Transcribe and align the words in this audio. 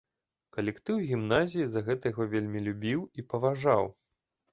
Калектыў 0.55 1.01
гімназіі 1.09 1.67
за 1.73 1.83
гэта 1.89 2.11
яго 2.13 2.27
вельмі 2.31 2.59
любіў 2.69 3.05
і 3.21 3.27
паважаў. 3.35 3.83